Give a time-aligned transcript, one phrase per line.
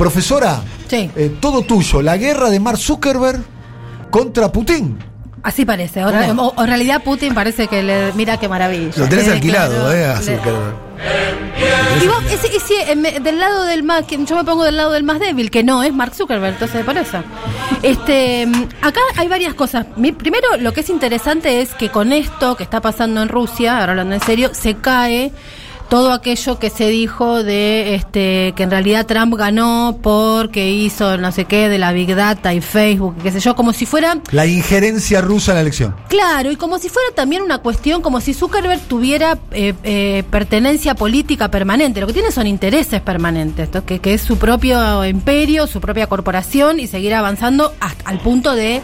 [0.00, 1.10] Profesora, Sí.
[1.14, 3.42] eh, todo tuyo, la guerra de Mark Zuckerberg
[4.10, 4.98] contra Putin.
[5.42, 6.02] Así parece.
[6.02, 8.10] O, o en realidad Putin parece que le.
[8.14, 8.92] Mira qué maravilla.
[8.96, 10.06] Lo tenés Le alquilado, ¿eh?
[10.06, 10.74] A le- Zuckerberg.
[12.02, 14.92] Y vos, ese- ese, en me- del lado del más, yo me pongo del lado
[14.92, 17.18] del más débil, que no es Mark Zuckerberg, entonces por eso.
[17.82, 18.48] Este,
[18.80, 19.84] acá hay varias cosas.
[20.16, 23.92] Primero, lo que es interesante es que con esto que está pasando en Rusia, ahora
[23.92, 25.30] hablando en serio, se cae
[25.90, 31.32] todo aquello que se dijo de este que en realidad Trump ganó porque hizo no
[31.32, 34.46] sé qué de la Big Data y Facebook, qué sé yo, como si fuera La
[34.46, 35.96] injerencia rusa en la elección.
[36.08, 40.94] Claro, y como si fuera también una cuestión, como si Zuckerberg tuviera eh, eh, pertenencia
[40.94, 42.00] política permanente.
[42.00, 46.06] Lo que tiene son intereses permanentes, esto, que, que es su propio imperio, su propia
[46.06, 48.80] corporación y seguir avanzando hasta al punto de,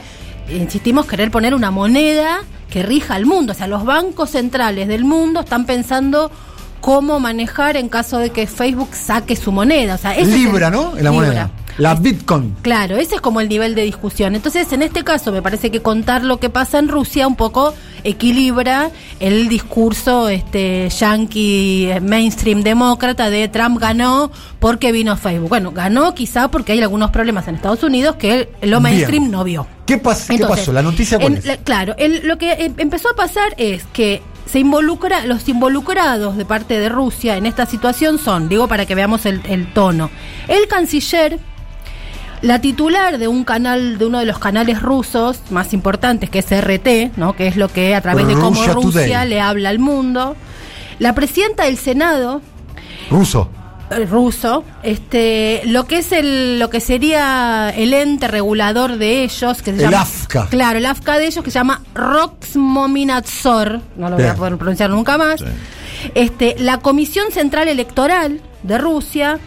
[0.51, 3.53] insistimos, querer poner una moneda que rija al mundo.
[3.53, 6.33] O sea, los bancos centrales del mundo están pensando
[6.81, 9.95] cómo manejar en caso de que Facebook saque su moneda.
[9.95, 10.93] O sea, es Libra, ¿no?
[10.95, 11.13] La Libra.
[11.13, 11.51] moneda.
[11.79, 12.57] La Bitcoin.
[12.63, 14.35] Claro, ese es como el nivel de discusión.
[14.35, 17.75] Entonces, en este caso, me parece que contar lo que pasa en Rusia un poco
[18.03, 25.51] equilibra el discurso este yankee eh, mainstream demócrata de Trump ganó porque vino Facebook.
[25.51, 29.33] Bueno, ganó quizá porque hay algunos problemas en Estados Unidos que lo mainstream Bien.
[29.33, 29.67] no vio.
[29.87, 30.73] ¿Qué, pas- qué pasó?
[30.73, 31.45] ¿La noticia cuál en- es?
[31.45, 36.37] la- claro, el- lo que eh, empezó a pasar es que se involucra, los involucrados
[36.37, 40.11] de parte de Rusia en esta situación son, digo para que veamos el, el tono,
[40.49, 41.39] el canciller,
[42.43, 46.51] la titular de un canal, de uno de los canales rusos más importantes, que es
[46.51, 47.35] RT, ¿no?
[47.35, 49.29] que es lo que a través de cómo Rusia Today.
[49.29, 50.37] le habla al mundo,
[50.99, 52.41] la presidenta del Senado,
[53.11, 53.51] Ruso.
[53.91, 59.59] Eh, ruso, este, lo que es el, lo que sería el ente regulador de ellos,
[59.63, 60.47] que se El llama, AFCA.
[60.49, 64.91] claro, el AFCA de ellos que se llama Roxmominatsor, no lo voy a poder pronunciar
[64.91, 65.43] nunca más,
[66.15, 69.39] este, la Comisión Central Electoral de Rusia,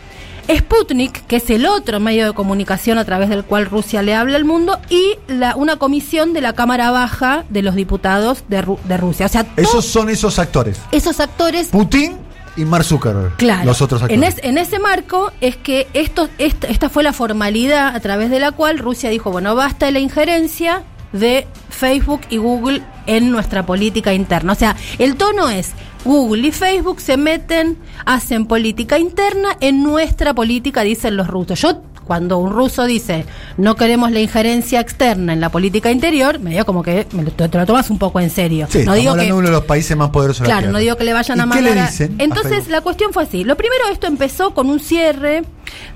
[0.52, 4.36] Sputnik, que es el otro medio de comunicación a través del cual Rusia le habla
[4.36, 8.80] al mundo, y la, una comisión de la Cámara Baja de los diputados de, Ru-
[8.86, 9.28] de Rusia.
[9.28, 10.80] O sea, Esos son esos actores.
[10.92, 12.18] esos actores Putin
[12.56, 13.36] y Mark Zuckerberg.
[13.38, 13.66] Claro.
[13.66, 14.18] Los otros actores.
[14.22, 18.30] En, es- en ese marco es que esto, esta, esta fue la formalidad a través
[18.30, 20.84] de la cual Rusia dijo, bueno, basta de la injerencia
[21.14, 24.54] de Facebook y Google en nuestra política interna.
[24.54, 25.72] O sea, el tono es,
[26.06, 31.60] Google y Facebook se meten, hacen política interna en nuestra política, dicen los rusos.
[31.62, 33.24] Yo, cuando un ruso dice,
[33.58, 37.30] no queremos la injerencia externa en la política interior, me digo como que me lo-
[37.32, 38.66] te, lo tomas un poco en serio.
[38.68, 40.80] Sí, no digo hablando que, uno de los países más poderosos de la Claro, no
[40.80, 41.76] digo que le vayan ¿Y a qué mandar.
[41.76, 42.16] le dicen?
[42.20, 43.44] a Entonces, la cuestión fue así.
[43.44, 45.44] Lo primero, esto empezó con un cierre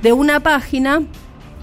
[0.03, 1.02] de una página.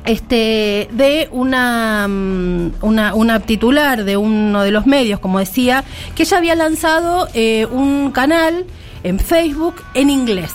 [0.04, 5.84] Este, de una, mm, una, una titular de uno de los medios, como decía,
[6.14, 8.64] que ella había lanzado eh, un canal
[9.02, 10.52] en Facebook en inglés,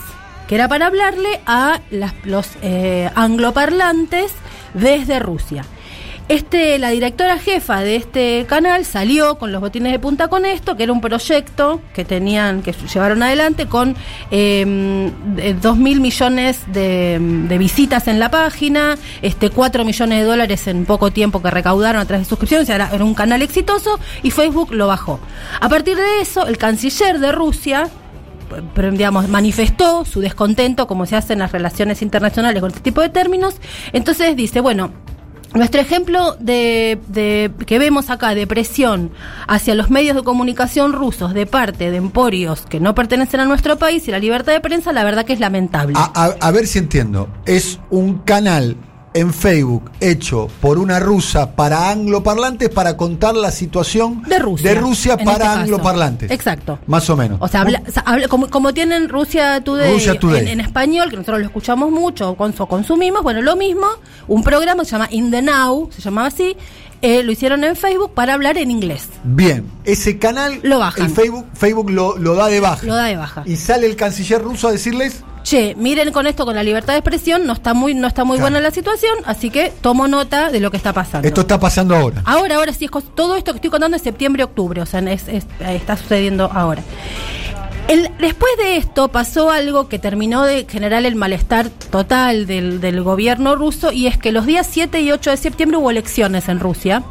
[0.47, 1.79] que era para hablarle a
[2.23, 4.31] los eh, angloparlantes
[4.73, 5.65] desde Rusia.
[6.27, 10.75] Este, la directora jefa de este canal salió con los botines de punta con esto,
[10.75, 13.95] que era un proyecto que tenían, que llevaron adelante con
[14.31, 15.11] eh,
[15.61, 17.19] dos mil millones de,
[17.59, 22.05] visitas en la página, este 4 millones de dólares en poco tiempo que recaudaron a
[22.05, 25.19] través de suscripciones, era, era un canal exitoso y Facebook lo bajó.
[25.61, 27.87] A partir de eso, el canciller de Rusia,
[28.91, 33.09] digamos, manifestó su descontento, como se hace en las relaciones internacionales con este tipo de
[33.09, 33.55] términos.
[33.93, 34.91] Entonces dice, bueno,
[35.53, 36.99] nuestro ejemplo de,
[37.65, 39.11] que vemos acá de presión
[39.47, 43.77] hacia los medios de comunicación rusos de parte de emporios que no pertenecen a nuestro
[43.77, 45.95] país y la libertad de prensa, la verdad que es lamentable.
[45.97, 47.29] A ver si entiendo.
[47.45, 48.75] Es un canal
[49.15, 54.69] en Facebook hecho por una rusa para angloparlantes para contar la situación de Rusia.
[54.69, 56.31] de Rusia para este angloparlantes.
[56.31, 56.77] Exacto.
[56.85, 57.37] Más o menos.
[57.41, 60.41] O sea, habla- habla- como, como tienen Rusia Today, Today.
[60.41, 63.87] En, en español, que nosotros lo escuchamos mucho, cons- consumimos, bueno, lo mismo,
[64.27, 66.55] un programa que se llama In the Now, se llamaba así,
[67.05, 69.03] eh, lo hicieron en Facebook para hablar en inglés.
[69.23, 71.05] Bien, ese canal, Lo bajan.
[71.05, 72.85] el Facebook, Facebook lo, lo da de baja.
[72.85, 73.43] Lo da de baja.
[73.45, 76.99] Y sale el canciller ruso a decirles, Che, miren con esto, con la libertad de
[76.99, 78.51] expresión, no está muy, no está muy Claro.
[78.51, 81.27] buena la situación, así que tomo nota de lo que está pasando.
[81.27, 82.23] esto está pasando ahora.
[82.25, 85.45] Ahora, ahora sí, es todo esto que estoy contando es septiembre-octubre, o sea, es- es-
[85.59, 86.81] está sucediendo ahora.
[87.87, 93.01] El- después de esto pasó algo que terminó de generar el malestar total del, del
[93.03, 96.59] gobierno ruso y es que los días 7 y 8 de septiembre hubo elecciones en
[96.59, 97.03] Rusia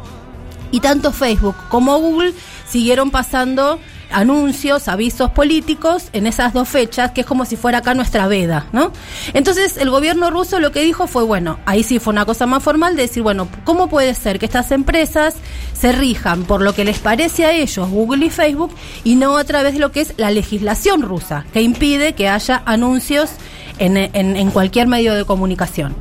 [0.71, 2.33] y tanto Facebook como Google
[2.67, 3.79] siguieron pasando
[4.15, 8.65] anuncios, avisos políticos en esas dos fechas, que es como si fuera acá nuestra veda,
[8.71, 8.91] ¿no?
[9.33, 12.63] Entonces el gobierno ruso lo que dijo fue, bueno, ahí sí fue una cosa más
[12.63, 15.35] formal de decir, bueno, ¿cómo puede ser que estas empresas
[15.73, 18.73] se rijan por lo que les parece a ellos, Google y Facebook,
[19.03, 22.63] y no a través de lo que es la legislación rusa, que impide que haya
[22.65, 23.31] anuncios
[23.79, 25.95] en, cualquier medio de comunicación.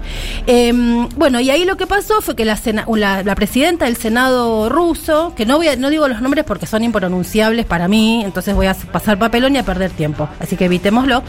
[0.46, 3.96] Em, bueno, y ahí lo que pasó fue que la, sena- la, la presidenta del
[3.96, 8.22] Senado ruso, que no voy a- no digo los nombres porque son impronunciables para mí,
[8.24, 11.22] entonces voy a pasar papelón y a perder tiempo, así que evitémoslo,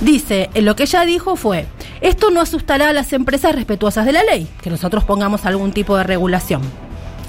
[0.00, 1.66] dice, eh, lo que ella dijo fue,
[2.00, 5.96] esto no asustará a las empresas respetuosas de la ley, que nosotros pongamos algún tipo
[5.96, 6.62] de regulación.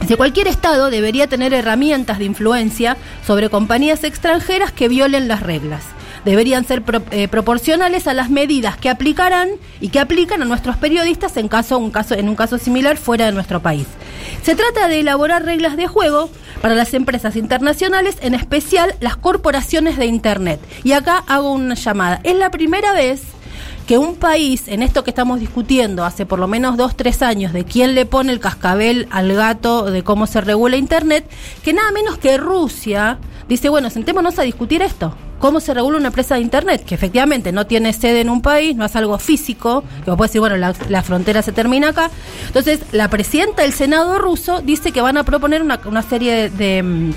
[0.01, 2.95] Dice, cualquier Estado debería tener herramientas de influencia
[3.27, 5.83] sobre compañías extranjeras que violen las reglas.
[6.29, 9.49] Deberían ser pro- eh, proporcionales a las medidas que aplicarán
[9.81, 13.25] y que aplican a nuestros periodistas en, caso, un caso, en un caso similar fuera
[13.25, 13.87] de nuestro país.
[14.43, 16.29] Se trata de elaborar reglas de juego
[16.61, 20.59] para las empresas internacionales, en especial las corporaciones de Internet.
[20.83, 22.19] Y acá hago una llamada.
[22.23, 23.23] Es la primera vez
[23.89, 27.53] que un país, en esto que estamos discutiendo hace por lo menos dos, tres años,
[27.53, 31.27] de quién le pone el cascabel al gato, de cómo se regula Internet,
[31.63, 35.15] que nada menos que Rusia dice, bueno, sentémonos a discutir esto.
[35.39, 36.85] ¿Cómo se regula una empresa de Internet?
[36.85, 40.33] Que efectivamente no tiene sede en un país, no es algo físico, que vos podés
[40.33, 42.11] decir, bueno, la, frontera se termina acá.
[42.45, 46.49] Entonces, la presidenta del Senado ruso dice que van a proponer una, una serie de...
[46.51, 47.13] de, mm,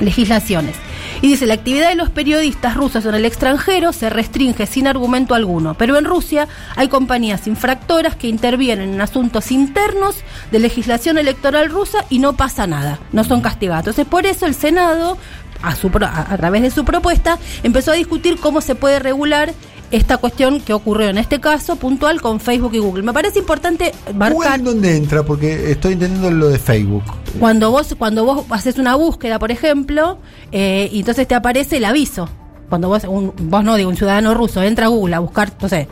[0.00, 0.76] legislaciones.
[1.22, 5.34] Y dice, la actividad de los periodistas rusos en el extranjero se restringe sin argumento
[5.34, 6.46] alguno, pero en Rusia
[6.76, 10.16] hay compañías infractoras que intervienen en asuntos internos
[10.50, 13.80] de legislación electoral rusa y no pasa nada, no son castigados.
[13.86, 15.16] Entonces, por eso el Senado,
[15.62, 19.54] a, su, a través de su propuesta, empezó a discutir cómo se puede regular
[19.90, 23.02] esta cuestión que ocurrió en este caso puntual con Facebook y Google.
[23.02, 24.62] Me parece importante marcar...
[24.62, 25.22] ¿dónde entra?
[25.22, 27.04] Porque estoy entendiendo lo de Facebook.
[27.38, 30.18] Cuando vos, cuando vos haces una búsqueda, por ejemplo,
[30.52, 32.28] eh, y entonces te aparece el aviso.
[32.68, 35.68] Cuando vos, un- vos no digo, un ciudadano ruso entra a Google a buscar, no
[35.68, 35.86] sé,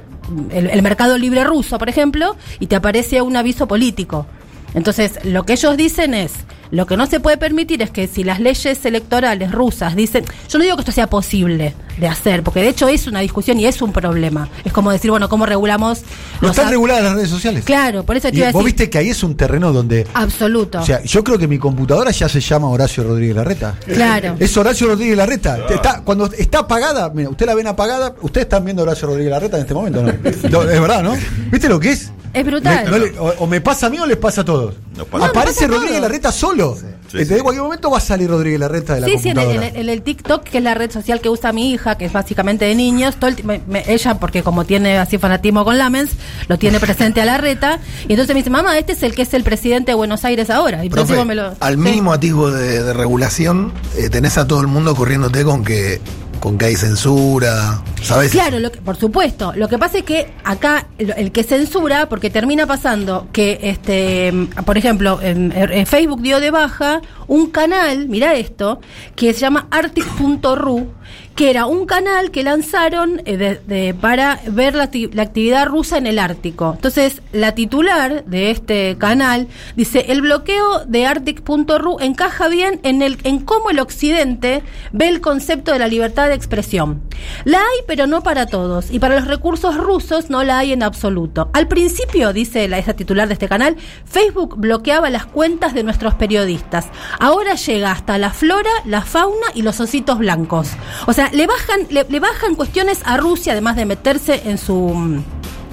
[0.50, 4.26] el, el mercado libre ruso, por ejemplo, y te aparece un aviso político.
[4.74, 6.32] Entonces, lo que ellos dicen es,
[6.74, 10.58] lo que no se puede permitir es que si las leyes electorales rusas dicen, yo
[10.58, 13.66] no digo que esto sea posible de hacer, porque de hecho es una discusión y
[13.66, 14.48] es un problema.
[14.64, 16.02] Es como decir, bueno, ¿cómo regulamos
[16.40, 17.64] No están a- reguladas las redes sociales.
[17.64, 18.74] Claro, por eso te Y iba a vos decir.
[18.76, 20.04] viste que ahí es un terreno donde.
[20.14, 20.80] Absoluto.
[20.80, 23.76] O sea, yo creo que mi computadora ya se llama Horacio Rodríguez Larreta.
[23.86, 24.34] Claro.
[24.40, 25.58] Es Horacio Rodríguez Larreta.
[25.70, 29.30] Está, cuando está apagada, mira, usted la ven apagada, ustedes están viendo a Horacio Rodríguez
[29.30, 30.02] Larreta en este momento.
[30.02, 30.10] No,
[30.62, 31.16] es verdad, ¿no?
[31.52, 32.10] ¿Viste lo que es?
[32.34, 32.84] Es brutal.
[32.84, 34.74] Me- no le- o, o me pasa a mí o les pasa a todos.
[35.10, 35.78] Pasa Aparece todos.
[35.80, 36.76] Rodríguez Larreta solo.
[37.10, 37.34] Sí, sí.
[37.40, 39.68] cualquier momento va a salir Rodríguez Larreta de la Sí, sí, en el, computadora.
[39.68, 42.06] en el- en el TikTok, que es la red social que usa mi hija, que
[42.06, 45.64] es básicamente de niños, todo el ti- me- me- ella, porque como tiene así fanatismo
[45.64, 46.10] con Lamens,
[46.48, 47.78] lo tiene presente a la reta,
[48.08, 50.50] y entonces me dice, mamá, este es el que es el presidente de Buenos Aires
[50.50, 50.82] ahora.
[50.82, 51.80] Y entonces Profe, me lo- al Sí.
[51.80, 56.00] mínimo atisbo de, de regulación, eh, tenés a todo el mundo corriéndote con que
[56.44, 58.30] con que hay censura, ¿sabes?
[58.32, 59.54] Claro, lo que- por supuesto.
[59.56, 64.30] Lo que pasa es que acá el que censura, porque termina pasando que, este,
[64.66, 65.54] por ejemplo, en,
[65.86, 68.78] Facebook dio de baja un canal, mira esto,
[69.16, 70.88] que se llama Arctic.ru,
[71.34, 76.06] que era un canal que lanzaron eh, de- para ver la, la actividad rusa en
[76.06, 76.72] el Ártico.
[76.76, 83.18] Entonces, la titular de este canal dice, el bloqueo de Arctic.ru encaja bien en, el,
[83.24, 84.62] en cómo el Occidente
[84.92, 87.02] ve el concepto de la libertad de expresión.
[87.44, 88.90] La hay, pero no para todos.
[88.92, 91.50] Y para los recursos rusos no la hay en absoluto.
[91.52, 96.14] Al principio, dice la, esa titular de este canal, Facebook bloqueaba las cuentas de nuestros
[96.14, 96.86] periodistas.
[97.18, 100.68] Ahora llega hasta la flora, la fauna y los ositos blancos.
[101.06, 105.22] O sea, le bajan, le, le bajan cuestiones a Rusia, además de meterse en su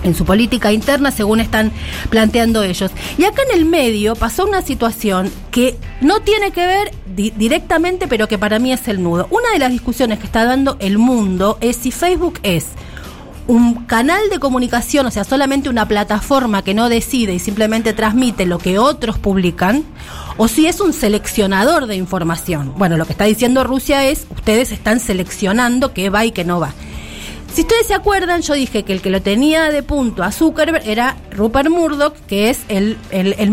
[0.04, 1.72] en su política interna, según están
[2.10, 2.89] planteando ellos.
[3.19, 8.07] Y acá en el medio pasó una situación que no tiene que ver di- directamente,
[8.07, 9.28] pero que para mí es el nudo.
[9.30, 12.66] Una de las discusiones que está dando el mundo es si Facebook es
[13.48, 18.45] un canal de comunicación, o sea, solamente una plataforma que no decide y simplemente transmite
[18.45, 19.83] lo que otros publican,
[20.38, 22.74] o si es un seleccionador de información.
[22.78, 26.60] Bueno, lo que está diciendo Rusia es, ustedes están seleccionando qué va y qué no
[26.60, 26.74] va.
[27.54, 30.88] Si ustedes se acuerdan, yo dije que el que lo tenía de punto a Zuckerberg
[30.88, 33.52] era Rupert Murdoch, que es el, el, el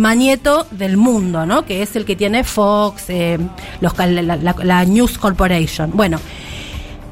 [0.71, 1.65] del mundo, ¿no?
[1.65, 3.39] Que es el que tiene Fox, eh,
[3.81, 5.91] los, la, la- la News Corporation.
[5.95, 6.21] Bueno,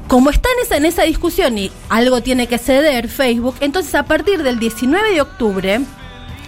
[0.07, 4.03] como está en esa, en esa discusión y algo tiene que ceder Facebook, entonces a
[4.03, 5.81] partir del 19 de octubre,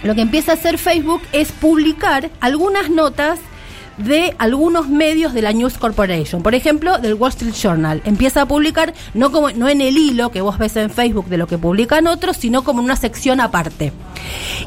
[0.02, 3.38] lo que empieza a hacer Facebook es publicar algunas notas
[4.04, 6.42] de algunos medios de la News Corporation.
[6.42, 8.02] Por ejemplo, del Wall Street Journal.
[8.04, 11.36] Empieza a publicar no, como, no en el hilo que vos ves en Facebook de
[11.36, 13.92] lo que publican otros, sino como en una sección aparte.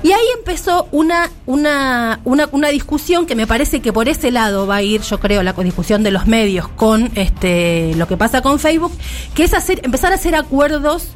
[0.03, 4.67] Y ahí empezó una, una, una, una discusión que me parece que por ese lado
[4.67, 8.41] va a ir, yo creo, la discusión de los medios con este lo que pasa
[8.41, 8.91] con Facebook,
[9.33, 11.09] que es hacer, empezar a hacer acuerdos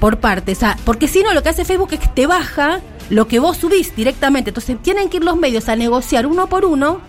[0.00, 0.58] por partes.
[0.58, 3.38] O sea, porque si no, lo que hace Facebook es que te baja lo que
[3.38, 4.50] vos subís directamente.
[4.50, 7.00] Entonces tienen que ir los medios a negociar uno por uno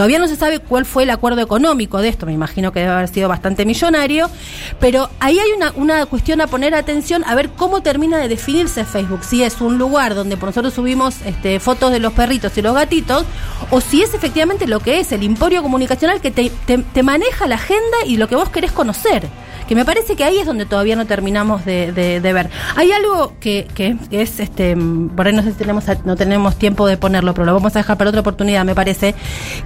[0.00, 2.92] Todavía no se sabe cuál fue el acuerdo económico de esto, me imagino que debe
[2.92, 4.30] haber sido bastante millonario,
[4.78, 8.86] pero ahí hay una, una cuestión a poner atención a ver cómo termina de definirse
[8.86, 12.62] Facebook, si es un lugar donde por nosotros subimos este, fotos de los perritos y
[12.62, 13.26] los gatitos,
[13.68, 17.46] o si es efectivamente lo que es el emporio comunicacional que te, te, te maneja
[17.46, 19.28] la agenda y lo que vos querés conocer
[19.70, 22.50] que me parece que ahí es donde todavía no terminamos de, de, de ver.
[22.74, 24.76] Hay algo que, que, es, este,
[25.14, 27.78] por ahí no sé si tenemos, no tenemos tiempo de ponerlo, pero lo vamos a
[27.78, 29.14] dejar para otra oportunidad, me parece,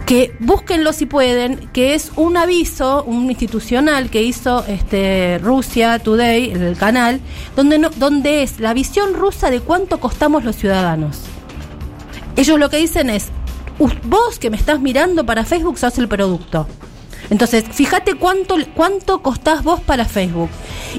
[0.04, 6.50] que búsquenlo si pueden, que es un aviso, un institucional que hizo este, Rusia Today,
[6.50, 7.23] el canal,
[7.56, 11.23] donde, no, donde es la visión rusa de cuánto costamos los ciudadanos.
[12.37, 13.30] Ellos lo que dicen es,
[13.78, 16.66] vos que me estás mirando para Facebook sos el producto.
[17.31, 20.50] Entonces, fíjate cuánto, cuánto costás vos para Facebook.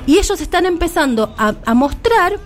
[0.05, 2.39] Y ellos están empezando a, a mostrar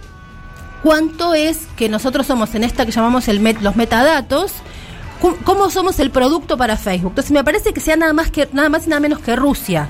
[0.84, 4.54] cuánto es que nosotros somos en esta que llamamos el met, los metadatos,
[5.44, 7.12] cómo somos el producto para Facebook.
[7.12, 9.90] Entonces me parece que sea nada más que nada más y nada menos que Rusia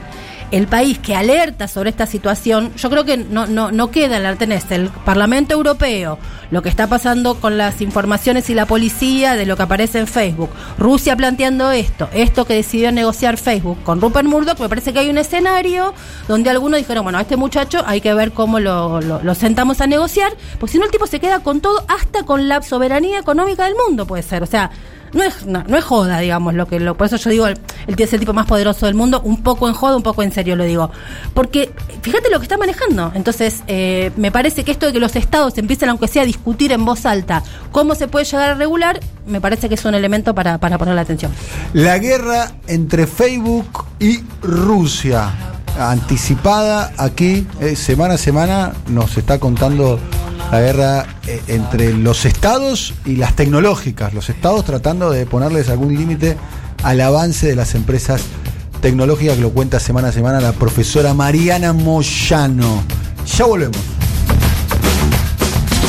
[0.52, 4.24] el país que alerta sobre esta situación, yo creo que no, no, no queda en
[4.24, 6.18] la el Parlamento Europeo,
[6.52, 10.08] lo que está pasando con las informaciones y la policía de lo que aparece en
[10.08, 15.00] Facebook, Rusia planteando esto, esto que decidió negociar Facebook con Rupert Murdoch, me parece que
[15.00, 15.94] hay un escenario
[16.28, 19.82] donde algunos dijeron, bueno, a este muchacho hay que ver cómo lo, lo, lo sentamos
[19.82, 23.20] a negociar, porque si no el tipo se queda con todo, hasta con la soberanía
[23.20, 24.72] económica del mundo puede ser, o sea,
[25.14, 27.58] no es, no, no, es joda, digamos, lo que lo, por eso yo digo, el,
[27.88, 30.32] el, es el tipo más poderoso del mundo, un poco en joda, un poco en
[30.32, 30.92] serio lo digo.
[31.34, 33.12] Porque fíjate lo que está manejando.
[33.16, 36.72] Entonces, eh, me parece que esto de que los estados empiecen, aunque sea, a discutir
[36.72, 40.34] en voz alta cómo se puede llegar a regular, me parece que es un elemento
[40.34, 41.32] para, para poner la atención.
[41.74, 45.32] La guerra entre Facebook y Rusia
[45.78, 50.00] anticipada aquí, eh, semana a semana, nos está contando
[50.52, 54.14] la guerra eh, entre los estados y las tecnológicas.
[54.14, 56.38] Los estados tratando de ponerles algún límite
[56.84, 58.24] al avance de las empresas
[58.82, 62.84] tecnológicas, que lo cuenta semana a semana la profesora Mariana Moyano.
[63.38, 63.78] Ya volvemos.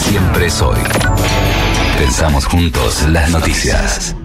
[0.09, 0.79] Siempre soy.
[1.99, 4.17] Pensamos juntos las noticias.